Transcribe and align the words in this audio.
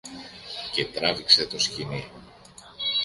και 0.71 0.85
τράβηξε 0.85 1.45
το 1.45 1.59
σκοινί. 1.59 2.11